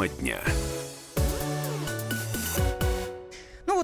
Тема 0.00 0.08
дня. 0.08 0.69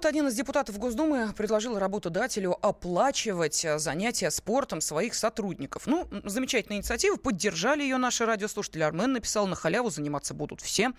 Один 0.07 0.29
из 0.29 0.35
депутатов 0.35 0.79
Госдумы 0.79 1.33
предложил 1.37 1.79
работодателю 1.79 2.57
оплачивать 2.63 3.65
э, 3.65 3.79
занятия 3.79 4.31
спортом 4.31 4.81
своих 4.81 5.15
сотрудников. 5.15 5.87
Ну, 5.87 6.09
замечательная 6.25 6.79
инициатива, 6.79 7.17
поддержали 7.17 7.83
ее 7.83 7.97
наши 7.97 8.25
радиослушатели. 8.25 8.83
Армен 8.83 9.13
написал, 9.13 9.47
на 9.47 9.57
халяву 9.57 9.91
заниматься 9.91 10.33
будут 10.33 10.61
все. 10.61 10.93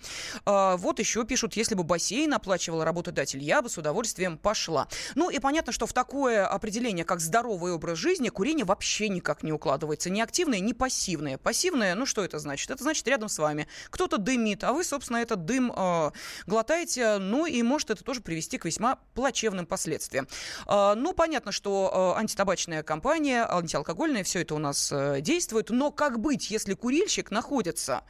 А, 0.44 0.76
вот 0.76 0.98
еще 0.98 1.24
пишут, 1.24 1.54
если 1.56 1.74
бы 1.74 1.84
бассейн 1.84 2.32
оплачивал 2.34 2.84
работодатель, 2.84 3.42
я 3.42 3.62
бы 3.62 3.68
с 3.68 3.78
удовольствием 3.78 4.36
пошла. 4.36 4.88
Ну 5.14 5.30
и 5.30 5.38
понятно, 5.38 5.72
что 5.72 5.86
в 5.86 5.92
такое 5.92 6.46
определение, 6.46 7.04
как 7.04 7.20
здоровый 7.20 7.72
образ 7.72 7.98
жизни, 7.98 8.28
курение 8.28 8.64
вообще 8.64 9.08
никак 9.08 9.42
не 9.42 9.52
укладывается. 9.52 10.10
Ни 10.10 10.20
активное, 10.20 10.60
ни 10.60 10.72
пассивное. 10.72 11.38
Пассивное, 11.38 11.94
ну 11.94 12.04
что 12.04 12.24
это 12.24 12.38
значит? 12.38 12.70
Это 12.70 12.82
значит 12.82 13.06
рядом 13.08 13.28
с 13.28 13.38
вами 13.38 13.66
кто-то 13.90 14.18
дымит, 14.18 14.64
а 14.64 14.72
вы, 14.72 14.84
собственно, 14.84 15.18
этот 15.18 15.44
дым 15.44 15.72
э, 15.74 16.10
глотаете, 16.46 17.18
ну 17.18 17.46
и 17.46 17.62
может 17.62 17.90
это 17.90 18.04
тоже 18.04 18.20
привести 18.20 18.58
к 18.58 18.64
весьма 18.64 18.97
плачевным 19.18 19.66
последствиям. 19.66 20.28
А, 20.66 20.94
ну, 20.94 21.12
понятно, 21.12 21.50
что 21.50 21.90
а, 21.92 22.20
антитабачная 22.20 22.84
компания, 22.84 23.44
антиалкогольная, 23.44 24.22
все 24.22 24.42
это 24.42 24.54
у 24.54 24.58
нас 24.58 24.92
э, 24.92 25.20
действует, 25.20 25.70
но 25.70 25.90
как 25.90 26.20
быть, 26.20 26.52
если 26.52 26.74
курильщик 26.74 27.32
находится 27.32 28.02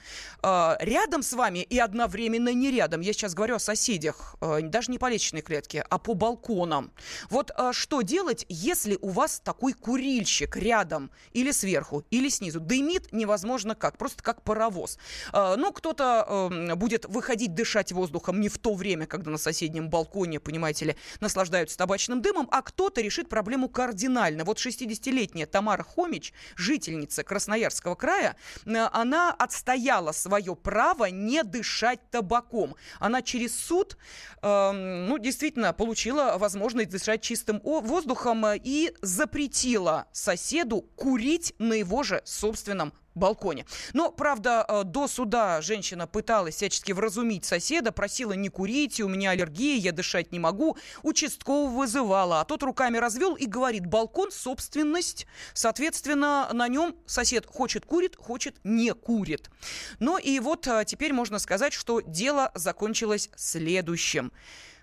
а, 0.43 0.77
рядом 0.81 1.23
с 1.23 1.33
вами 1.33 1.61
и 1.61 1.79
одновременно 1.79 2.53
не 2.53 2.71
рядом? 2.71 3.01
Я 3.01 3.15
сейчас 3.15 3.33
говорю 3.33 3.55
о 3.55 3.59
соседях, 3.59 4.37
даже 4.41 4.91
не 4.91 4.99
по 4.99 5.09
личной 5.09 5.41
клетке, 5.41 5.83
а 5.89 5.99
по 5.99 6.13
балконам. 6.13 6.93
Вот 7.31 7.53
что 7.73 8.03
делать, 8.03 8.45
если 8.51 8.99
у 9.01 9.09
вас 9.09 9.41
такой 9.41 9.73
курильщик 9.73 10.57
рядом 10.57 11.11
или 11.33 11.53
сверху, 11.53 12.05
или 12.11 12.29
снизу? 12.29 12.61
Дымит 12.61 13.13
невозможно 13.13 13.75
как, 13.75 13.97
просто 13.97 14.23
как 14.23 14.43
паровоз. 14.43 14.99
Ну, 15.33 15.73
кто-то 15.73 16.51
эм, 16.53 16.79
будет 16.79 17.07
выходить 17.07 17.55
дышать 17.55 17.93
воздухом 17.93 18.41
не 18.41 18.49
в 18.49 18.59
то 18.59 18.75
время, 18.75 19.07
когда 19.07 19.31
на 19.31 19.39
соседнем 19.39 19.89
балконе, 19.89 20.41
понимаете, 20.41 20.78
понимаете 20.79 20.85
ли, 20.85 20.97
наслаждаются 21.21 21.77
табачным 21.77 22.23
дымом, 22.23 22.49
а 22.51 22.63
кто-то 22.63 23.01
решит 23.01 23.29
проблему 23.29 23.69
кардинально. 23.69 24.45
Вот 24.45 24.59
60-летняя 24.59 25.47
Тамара 25.47 25.83
Хомич, 25.83 26.33
жительница 26.57 27.23
Красноярского 27.23 27.95
края, 27.95 28.37
э, 28.65 28.89
она 28.93 29.33
отстояла 29.33 30.13
свое 30.13 30.55
право 30.55 31.07
не 31.07 31.43
дышать 31.43 32.01
табаком. 32.11 32.75
Она 33.01 33.23
через 33.23 33.59
суд, 33.59 33.97
э, 34.43 34.71
ну, 34.73 35.19
действительно, 35.19 35.73
получила 35.73 36.37
возможность 36.39 36.91
дышать 36.91 37.23
чистым 37.23 37.61
воздухом 37.63 38.45
и 38.55 38.93
запретила 39.03 40.07
соседу 40.13 40.83
курить 40.97 41.55
на 41.59 41.75
его 41.75 42.03
же 42.03 42.23
собственном 42.25 42.93
балконе. 43.15 43.67
Но, 43.93 44.11
правда, 44.11 44.65
э, 44.67 44.85
до 44.85 45.09
суда 45.09 45.61
женщина 45.61 46.07
пыталась 46.07 46.57
всячески 46.57 46.93
вразумить 46.93 47.45
соседа, 47.45 47.93
просила 47.93 48.33
не 48.33 48.49
курить, 48.49 49.01
у 49.01 49.09
меня 49.09 49.31
аллергия, 49.31 49.77
я 49.77 49.93
дышать 49.93 50.33
не 50.33 50.39
могу. 50.39 50.77
Участкового 51.03 51.71
вызывала, 51.71 52.41
а 52.41 52.45
тот 52.45 52.63
руками 52.63 52.99
развел 52.99 53.35
и 53.35 53.47
говорит, 53.47 53.87
балкон– 53.87 54.31
собственность, 54.33 55.27
соответственно, 55.55 56.49
на 56.53 56.69
нем 56.69 56.97
сосед 57.07 57.47
хочет 57.47 57.85
курит, 57.85 58.17
хочет 58.17 58.57
не 58.65 58.95
курит. 58.95 59.51
Ну 59.99 60.19
и 60.19 60.41
вот 60.41 60.67
э, 60.67 60.85
теперь 60.87 61.13
можно 61.13 61.39
сказать, 61.39 61.73
что 61.73 62.01
дело 62.01 62.51
закончилось 62.55 63.31
следующим. 63.37 64.33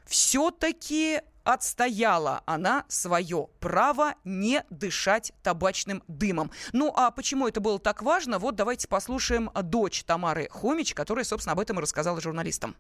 Все-таки 0.06 1.22
отстояла 1.44 2.42
она 2.46 2.86
свое 2.88 3.48
право 3.60 4.16
не 4.24 4.64
дышать 4.70 5.32
табачным 5.44 6.04
дымом. 6.08 6.52
Ну 6.74 6.92
а 6.96 7.12
почему 7.12 7.48
это 7.48 7.62
было 7.62 7.80
так 7.80 8.02
важно? 8.02 8.40
Вот 8.40 8.56
давайте 8.56 8.88
послушаем 8.88 9.52
дочь 9.54 10.04
Тамары 10.04 10.50
Хомич, 10.52 10.94
которая, 10.94 11.24
собственно, 11.24 11.54
об 11.54 11.60
этом 11.60 11.80
и 11.80 11.82
рассказала 11.82 12.20
журналистам. 12.20 12.76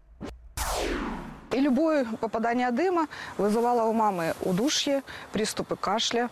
И 1.51 1.59
любое 1.59 2.05
попадание 2.05 2.69
дыма 2.71 3.07
вызывало 3.37 3.83
у 3.83 3.93
мамы 3.93 4.33
удушье, 4.41 5.03
приступы 5.31 5.75
кашля. 5.75 6.29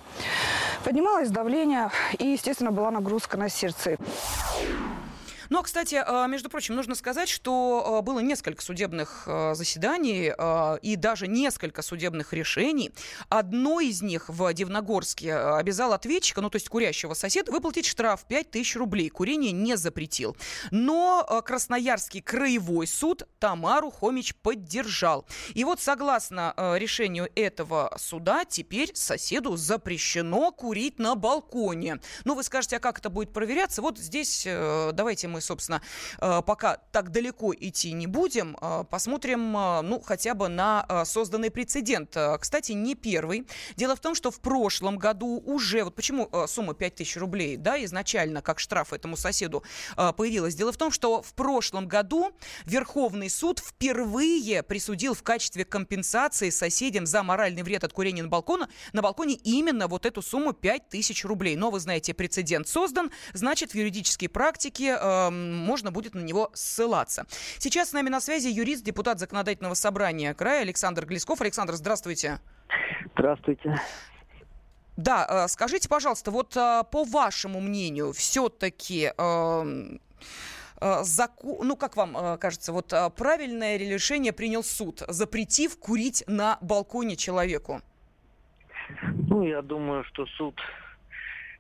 Поднималось 0.84 1.30
давление 1.30 1.92
и, 2.18 2.28
естественно, 2.28 2.72
была 2.72 2.92
нагрузка 2.92 3.38
на 3.38 3.48
сердце. 3.48 3.98
Ну, 5.50 5.60
а, 5.60 5.64
кстати, 5.64 6.02
а, 6.06 6.28
между 6.28 6.50
прочим, 6.50 6.76
нужно 6.76 6.96
сказать, 6.96 7.30
что 7.30 7.98
а, 8.00 8.02
было 8.02 8.20
несколько 8.20 8.62
судебных 8.62 9.24
а, 9.28 9.54
заседаний 9.56 10.32
и 10.82 10.96
даже 10.96 11.28
несколько 11.28 11.82
судебных 11.82 12.34
решений. 12.34 12.92
Одно 13.30 13.80
из 13.80 14.02
них 14.02 14.30
в 14.30 14.54
Дивногорске 14.54 15.36
обязал 15.36 15.94
ответчика, 15.94 16.42
ну, 16.42 16.50
то 16.50 16.56
есть 16.56 16.70
курящего 16.70 17.14
соседа, 17.14 17.52
выплатить 17.52 17.86
штраф 17.86 18.26
5000 18.28 18.76
рублей. 18.78 19.10
Курение 19.10 19.52
не 19.52 19.76
запретил. 19.76 20.36
Но 20.72 21.44
Красноярский 21.46 22.22
краевой 22.22 22.88
суд 22.88 23.24
Тамару 23.40 23.92
Хомич 23.92 24.36
поддержал. 24.36 25.26
И 25.54 25.64
вот 25.64 25.82
согласно 25.82 26.54
решению 26.78 27.30
этого 27.36 27.94
суда, 27.98 28.46
теперь 28.46 28.92
соседу 28.96 29.56
запрещено 29.56 30.52
курить 30.52 31.00
на 31.00 31.16
балконе. 31.16 32.00
Ну, 32.26 32.36
вы 32.36 32.44
скажете, 32.44 32.78
а 32.78 32.80
как 32.80 33.00
это 33.00 33.10
будет 33.10 33.34
проверяться? 33.34 33.82
Вот 33.82 33.98
здесь 33.98 34.44
э, 34.46 34.92
давайте 34.94 35.28
мы 35.28 35.42
собственно, 35.44 35.82
э, 36.20 36.42
пока 36.46 36.78
так 36.92 37.12
далеко 37.12 37.54
идти 37.54 37.92
не 37.94 38.08
будем. 38.08 38.58
Э, 38.62 38.84
посмотрим, 38.90 39.56
э, 39.56 39.82
ну, 39.82 40.02
хотя 40.02 40.34
бы 40.34 40.48
на 40.48 41.04
созданный 41.06 41.52
прецедент. 41.52 42.16
Кстати, 42.40 42.72
не 42.72 42.96
первый. 42.96 43.48
Дело 43.76 43.96
в 43.96 44.00
том, 44.00 44.16
что 44.16 44.32
в 44.32 44.40
прошлом 44.40 44.98
году 44.98 45.42
уже, 45.46 45.84
вот 45.84 45.96
почему 45.96 46.30
сумма 46.48 46.74
5000 46.74 47.18
рублей, 47.18 47.58
да, 47.58 47.84
изначально 47.84 48.42
как 48.42 48.60
штраф 48.60 48.94
этому 48.94 49.18
соседу 49.18 49.64
появилась. 49.96 50.56
Дело 50.56 50.72
в 50.72 50.78
том, 50.78 50.92
что 50.92 51.22
в 51.22 51.34
прошлом 51.34 51.88
году 51.88 52.32
Верховный 52.66 53.30
суд 53.30 53.60
впервые 53.60 54.64
присудил 54.64 55.14
в 55.14 55.24
качестве 55.24 55.66
компенсации 55.66 56.50
соседям 56.50 57.06
за 57.06 57.24
моральный 57.24 57.64
вред 57.64 57.84
от 57.84 57.94
курения 57.94 58.24
на, 58.24 58.30
балконе, 58.30 58.68
на 58.94 59.02
балконе 59.02 59.36
именно 59.36 59.88
вот 59.88 60.06
эту 60.06 60.22
сумму 60.22 60.54
5000 60.54 61.26
рублей. 61.26 61.56
Но 61.56 61.72
вы 61.72 61.80
знаете, 61.80 62.14
прецедент 62.14 62.68
создан, 62.68 63.12
значит, 63.34 63.72
в 63.72 63.76
юридической 63.76 64.28
практике 64.28 64.98
можно 65.32 65.92
будет 65.92 66.16
на 66.16 66.22
него 66.22 66.50
ссылаться. 66.54 67.26
Сейчас 67.60 67.90
с 67.90 67.94
нами 67.94 68.10
на 68.10 68.20
связи 68.20 68.48
юрист, 68.48 68.84
депутат 68.84 69.20
Законодательного 69.20 69.74
собрания 69.74 70.34
края 70.34 70.62
Александр 70.62 71.06
Глесков. 71.06 71.42
Александр, 71.42 71.74
здравствуйте. 71.74 72.40
Здравствуйте. 73.16 73.80
Да, 74.98 75.26
э, 75.28 75.48
скажите, 75.48 75.90
пожалуйста, 75.90 76.32
вот 76.32 76.56
э, 76.56 76.84
по 76.92 77.04
вашему 77.04 77.60
мнению, 77.60 78.14
все-таки 78.14 79.12
эм, 79.18 80.00
э, 80.80 81.04
закон, 81.04 81.68
ну 81.68 81.76
как 81.76 81.98
вам 81.98 82.38
кажется, 82.38 82.72
вот 82.72 82.94
правильное 83.16 83.78
решение 83.78 84.34
принял 84.34 84.64
суд, 84.64 85.02
запретив 85.08 85.80
курить 85.80 86.24
на 86.28 86.58
балконе 86.62 87.16
человеку? 87.16 87.82
Ну, 89.02 89.44
я 89.44 89.62
думаю, 89.62 90.04
что 90.04 90.26
суд 90.38 90.60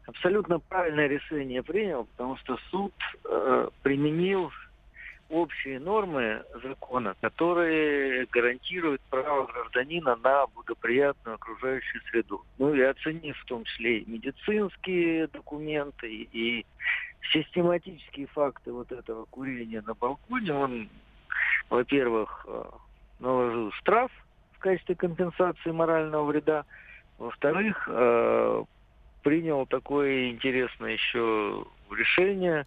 абсолютно 0.05 0.59
правильное 0.59 1.07
решение 1.07 1.63
принял, 1.63 2.05
потому 2.05 2.37
что 2.37 2.57
суд 2.69 2.93
э, 3.25 3.69
применил 3.81 4.51
общие 5.29 5.79
нормы 5.79 6.43
закона, 6.61 7.15
которые 7.21 8.27
гарантируют 8.27 9.01
право 9.09 9.45
гражданина 9.47 10.15
на 10.17 10.45
благоприятную 10.47 11.35
окружающую 11.35 12.01
среду. 12.11 12.43
Ну 12.59 12.73
и 12.73 12.81
оценив 12.81 13.37
в 13.37 13.45
том 13.45 13.63
числе 13.63 13.99
и 13.99 14.09
медицинские 14.09 15.27
документы, 15.27 16.27
и 16.31 16.65
систематические 17.31 18.27
факты 18.27 18.71
вот 18.71 18.91
этого 18.91 19.25
курения 19.25 19.81
на 19.85 19.93
балконе, 19.93 20.53
он, 20.53 20.89
во-первых, 21.69 22.45
э, 22.47 22.63
наложил 23.19 23.71
штраф 23.71 24.11
в 24.53 24.59
качестве 24.59 24.95
компенсации 24.95 25.71
морального 25.71 26.25
вреда, 26.25 26.65
во-вторых, 27.17 27.87
э, 27.91 28.63
принял 29.23 29.65
такое 29.65 30.29
интересное 30.29 30.91
еще 30.91 31.65
решение 31.89 32.65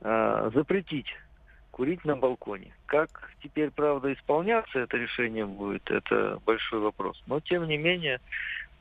э, 0.00 0.50
запретить 0.54 1.08
курить 1.70 2.04
на 2.04 2.16
балконе. 2.16 2.72
Как 2.86 3.30
теперь, 3.42 3.70
правда, 3.70 4.12
исполняться 4.12 4.80
это 4.80 4.96
решение 4.96 5.46
будет, 5.46 5.90
это 5.90 6.40
большой 6.44 6.80
вопрос. 6.80 7.22
Но, 7.26 7.40
тем 7.40 7.66
не 7.68 7.78
менее, 7.78 8.20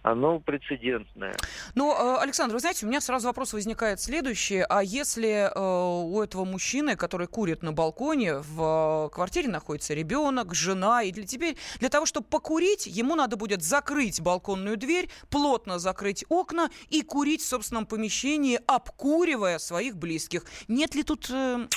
оно 0.01 0.39
прецедентное. 0.39 1.35
Ну, 1.75 1.93
э, 1.93 2.17
Александр, 2.21 2.53
вы 2.53 2.59
знаете, 2.59 2.85
у 2.85 2.89
меня 2.89 3.01
сразу 3.01 3.27
вопрос 3.27 3.53
возникает 3.53 3.99
следующий. 3.99 4.63
А 4.69 4.81
если 4.81 5.51
э, 5.53 5.59
у 5.59 6.21
этого 6.21 6.45
мужчины, 6.45 6.95
который 6.95 7.27
курит 7.27 7.63
на 7.63 7.73
балконе, 7.73 8.37
в 8.37 9.09
квартире 9.13 9.49
находится 9.49 9.93
ребенок, 9.93 10.53
жена, 10.53 11.03
и 11.03 11.11
для 11.11 11.25
теперь 11.25 11.57
для 11.79 11.89
того, 11.89 12.05
чтобы 12.05 12.27
покурить, 12.27 12.87
ему 12.87 13.15
надо 13.15 13.35
будет 13.35 13.61
закрыть 13.61 14.21
балконную 14.21 14.77
дверь, 14.77 15.09
плотно 15.29 15.79
закрыть 15.79 16.23
окна 16.29 16.69
и 16.89 17.01
курить 17.01 17.41
в 17.41 17.47
собственном 17.47 17.85
помещении, 17.85 18.59
обкуривая 18.65 19.57
своих 19.57 19.97
близких. 19.97 20.43
Нет 20.67 20.95
ли 20.95 21.03
тут 21.03 21.29
э, 21.29 21.67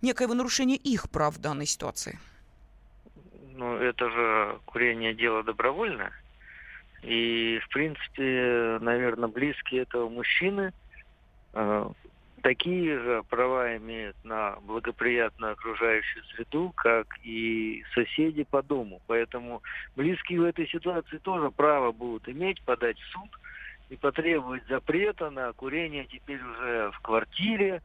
некоего 0.00 0.34
нарушения 0.34 0.76
их 0.76 1.10
прав 1.10 1.34
в 1.34 1.40
данной 1.40 1.66
ситуации? 1.66 2.18
Ну, 3.56 3.76
это 3.76 4.10
же 4.10 4.60
курение 4.66 5.14
дело 5.14 5.42
добровольное. 5.42 6.12
И, 7.04 7.60
в 7.62 7.68
принципе, 7.68 8.78
наверное, 8.80 9.28
близкие 9.28 9.82
этого 9.82 10.08
мужчины 10.08 10.72
э, 11.52 11.90
такие 12.42 12.98
же 12.98 13.22
права 13.28 13.76
имеют 13.76 14.16
на 14.24 14.56
благоприятную 14.62 15.52
окружающую 15.52 16.24
среду, 16.24 16.72
как 16.74 17.06
и 17.22 17.84
соседи 17.94 18.44
по 18.44 18.62
дому. 18.62 19.02
Поэтому 19.06 19.62
близкие 19.96 20.40
в 20.40 20.44
этой 20.44 20.66
ситуации 20.66 21.18
тоже 21.18 21.50
право 21.50 21.92
будут 21.92 22.26
иметь 22.28 22.62
подать 22.62 22.98
в 22.98 23.12
суд 23.12 23.28
и 23.90 23.96
потребовать 23.96 24.66
запрета 24.66 25.28
на 25.28 25.52
курение 25.52 26.06
теперь 26.06 26.42
уже 26.42 26.90
в 26.92 27.00
квартире, 27.00 27.82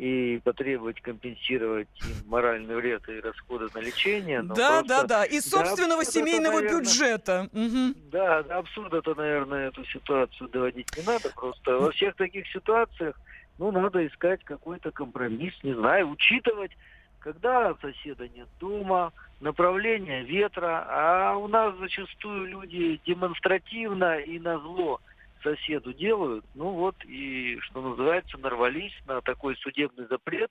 и 0.00 0.40
потребовать 0.42 0.98
компенсировать 1.02 1.88
моральный 2.24 2.74
вред 2.74 3.06
и 3.10 3.20
расходы 3.20 3.66
на 3.74 3.80
лечение. 3.80 4.40
Но 4.40 4.54
да, 4.54 4.78
просто... 4.78 4.88
да, 4.88 5.04
да, 5.04 5.24
из 5.26 5.44
собственного 5.44 6.04
да, 6.04 6.10
семейного 6.10 6.54
это, 6.54 6.62
наверное, 6.62 6.80
бюджета. 6.80 7.48
Угу. 7.52 7.94
Да, 8.10 8.42
до 8.42 8.58
абсурда-то, 8.58 9.14
наверное, 9.14 9.68
эту 9.68 9.84
ситуацию 9.84 10.48
доводить 10.48 10.86
не 10.96 11.02
надо. 11.02 11.28
Просто 11.36 11.76
во 11.76 11.90
всех 11.90 12.16
таких 12.16 12.48
ситуациях, 12.48 13.14
ну, 13.58 13.70
надо 13.72 14.06
искать 14.06 14.42
какой-то 14.42 14.90
компромисс, 14.90 15.52
не 15.62 15.74
знаю, 15.74 16.08
учитывать, 16.08 16.72
когда 17.18 17.74
соседа 17.82 18.26
нет 18.26 18.48
дома, 18.58 19.12
направление 19.42 20.24
ветра, 20.24 20.82
а 20.88 21.36
у 21.36 21.46
нас 21.46 21.76
зачастую 21.76 22.46
люди 22.46 22.98
демонстративно 23.04 24.18
и 24.18 24.38
на 24.38 24.58
зло 24.60 24.98
соседу 25.42 25.92
делают, 25.92 26.44
ну 26.54 26.70
вот 26.70 26.96
и, 27.04 27.58
что 27.60 27.80
называется, 27.80 28.38
нарвались 28.38 28.94
на 29.06 29.20
такой 29.20 29.56
судебный 29.56 30.06
запрет, 30.06 30.50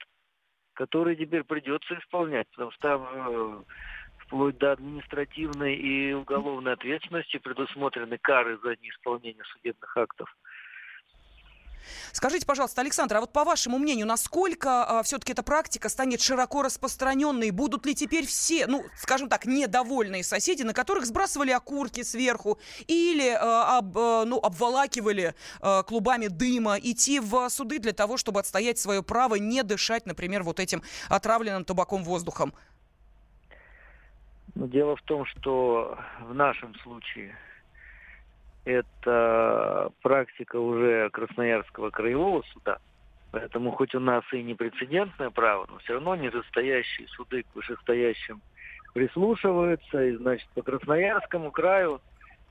который 0.73 1.15
теперь 1.15 1.43
придется 1.43 1.97
исполнять, 1.99 2.47
потому 2.51 2.71
что 2.71 2.81
там 2.81 3.07
э, 3.11 3.63
вплоть 4.19 4.57
до 4.57 4.73
административной 4.73 5.75
и 5.75 6.13
уголовной 6.13 6.73
ответственности 6.73 7.37
предусмотрены 7.37 8.17
кары 8.17 8.57
за 8.59 8.75
неисполнение 8.77 9.43
судебных 9.53 9.97
актов. 9.97 10.33
Скажите, 12.11 12.45
пожалуйста, 12.45 12.81
Александр, 12.81 13.17
а 13.17 13.21
вот 13.21 13.31
по 13.31 13.43
вашему 13.43 13.77
мнению, 13.77 14.05
насколько 14.05 14.83
а, 14.83 15.03
все-таки 15.03 15.31
эта 15.31 15.43
практика 15.43 15.89
станет 15.89 16.21
широко 16.21 16.61
распространенной? 16.61 17.51
Будут 17.51 17.85
ли 17.85 17.95
теперь 17.95 18.25
все, 18.25 18.67
ну, 18.67 18.85
скажем 18.95 19.29
так, 19.29 19.45
недовольные 19.45 20.23
соседи, 20.23 20.63
на 20.63 20.73
которых 20.73 21.05
сбрасывали 21.05 21.51
окурки 21.51 22.03
сверху 22.03 22.59
или 22.87 23.29
а, 23.29 23.77
об, 23.77 23.97
а, 23.97 24.25
ну, 24.25 24.39
обволакивали 24.39 25.35
а, 25.61 25.83
клубами 25.83 26.27
дыма, 26.27 26.77
идти 26.81 27.19
в 27.19 27.49
суды 27.49 27.79
для 27.79 27.93
того, 27.93 28.17
чтобы 28.17 28.39
отстоять 28.39 28.79
свое 28.79 29.03
право 29.03 29.35
не 29.35 29.63
дышать, 29.63 30.05
например, 30.05 30.43
вот 30.43 30.59
этим 30.59 30.83
отравленным 31.09 31.65
табаком 31.65 32.03
воздухом? 32.03 32.53
Ну, 34.55 34.67
дело 34.67 34.95
в 34.95 35.01
том, 35.03 35.25
что 35.25 35.97
в 36.21 36.33
нашем 36.33 36.75
случае 36.79 37.35
это 38.65 39.91
практика 40.01 40.57
уже 40.57 41.09
Красноярского 41.09 41.89
краевого 41.89 42.43
суда. 42.53 42.79
Поэтому 43.31 43.71
хоть 43.71 43.93
у 43.93 43.99
нас 43.99 44.23
и 44.33 44.41
не 44.41 44.55
прецедентное 44.55 45.29
право, 45.29 45.67
но 45.69 45.77
все 45.79 45.93
равно 45.93 46.15
нижестоящие 46.15 47.07
суды 47.09 47.43
к 47.43 47.55
вышестоящим 47.55 48.41
прислушиваются. 48.93 50.03
И, 50.03 50.15
значит, 50.15 50.47
по 50.55 50.61
Красноярскому 50.61 51.51
краю 51.51 52.01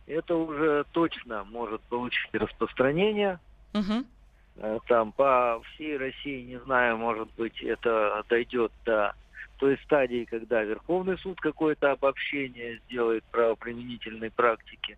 это 0.06 0.36
уже 0.36 0.84
точно 0.92 1.44
может 1.44 1.80
получить 1.82 2.32
распространение. 2.32 3.38
Угу. 3.74 4.80
Там 4.86 5.12
по 5.12 5.60
всей 5.64 5.96
России, 5.96 6.42
не 6.42 6.58
знаю, 6.60 6.96
может 6.96 7.28
быть, 7.36 7.62
это 7.62 8.24
дойдет 8.28 8.72
до 8.84 9.14
той 9.58 9.78
стадии, 9.84 10.24
когда 10.24 10.62
Верховный 10.62 11.18
суд 11.18 11.40
какое-то 11.40 11.92
обобщение 11.92 12.78
сделает 12.86 13.24
правоприменительной 13.30 14.30
практики. 14.30 14.96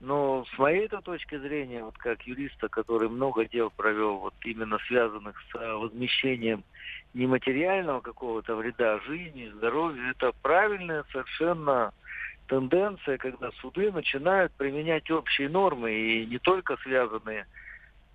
Но 0.00 0.44
с 0.44 0.58
моей 0.58 0.86
-то 0.86 1.00
точки 1.02 1.38
зрения, 1.38 1.82
вот 1.82 1.96
как 1.98 2.22
юриста, 2.26 2.68
который 2.68 3.08
много 3.08 3.46
дел 3.46 3.70
провел, 3.70 4.18
вот 4.18 4.34
именно 4.44 4.78
связанных 4.86 5.40
с 5.50 5.54
а, 5.54 5.76
возмещением 5.76 6.64
нематериального 7.14 8.00
какого-то 8.00 8.56
вреда 8.56 8.98
жизни, 9.00 9.52
здоровью, 9.54 10.10
это 10.10 10.32
правильная 10.42 11.04
совершенно 11.10 11.92
тенденция, 12.48 13.18
когда 13.18 13.50
суды 13.60 13.90
начинают 13.92 14.52
применять 14.52 15.10
общие 15.10 15.48
нормы, 15.48 15.92
и 15.92 16.26
не 16.26 16.38
только 16.38 16.76
связанные 16.78 17.46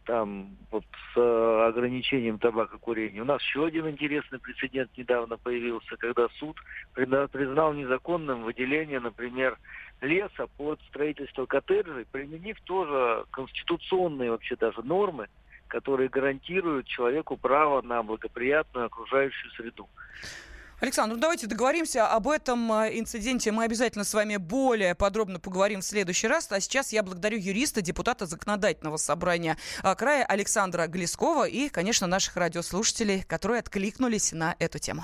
там 0.10 0.58
вот 0.72 0.84
с 1.14 1.20
э, 1.20 1.68
ограничением 1.68 2.40
табакокурения. 2.40 3.22
У 3.22 3.26
нас 3.26 3.40
еще 3.44 3.68
один 3.68 3.88
интересный 3.88 4.40
прецедент 4.40 4.90
недавно 4.98 5.38
появился, 5.38 5.98
когда 5.98 6.28
суд 6.40 6.58
признал 6.96 7.74
незаконным 7.74 8.44
выделение, 8.44 9.00
например, 9.00 9.60
леса 10.02 10.48
под 10.58 10.80
строительство 10.90 11.46
коттеджей, 11.46 12.06
применив 12.12 12.60
тоже 12.62 13.26
конституционные 13.32 14.32
вообще 14.32 14.56
даже 14.56 14.82
нормы, 14.82 15.28
которые 15.68 16.10
гарантируют 16.10 16.88
человеку 16.88 17.38
право 17.38 17.82
на 17.82 18.04
благоприятную 18.04 18.88
окружающую 18.88 19.52
среду. 19.52 19.88
Александр, 20.82 21.16
ну 21.16 21.22
давайте 21.22 21.46
договоримся 21.46 22.08
об 22.08 22.30
этом 22.30 22.72
э, 22.72 22.98
инциденте. 22.98 23.52
Мы 23.52 23.66
обязательно 23.66 24.06
с 24.06 24.14
вами 24.14 24.38
более 24.38 24.96
подробно 24.96 25.38
поговорим 25.38 25.82
в 25.82 25.84
следующий 25.84 26.28
раз. 26.28 26.50
А 26.52 26.62
сейчас 26.62 26.94
я 26.94 27.04
благодарю 27.04 27.38
юриста, 27.38 27.82
депутата 27.82 28.26
Законодательного 28.26 28.96
собрания 28.96 29.58
э, 29.84 29.94
края 29.96 30.24
Александра 30.24 30.88
Глескова 30.88 31.50
и, 31.50 31.68
конечно, 31.68 32.08
наших 32.08 32.38
радиослушателей, 32.38 33.24
которые 33.24 33.60
откликнулись 33.60 34.32
на 34.32 34.56
эту 34.58 34.80
тему. 34.80 35.04